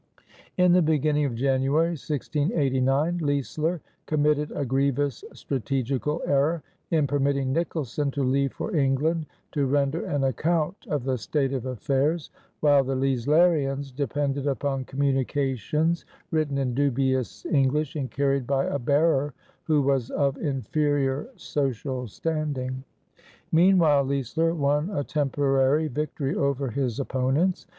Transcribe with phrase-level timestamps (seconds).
[0.57, 8.09] In the beginning of January, 1689, Leisler committed a grievous strategical error in permitting Nicholson
[8.09, 12.95] to leave for England to render an account of the state of affairs, while the
[12.95, 20.09] Leislerians depended upon communications written in dubious English and carried by a bearer who was
[20.09, 22.83] of inferior social standing.
[23.51, 27.67] Meanwhile Leisler won a temporary victory over his opponents.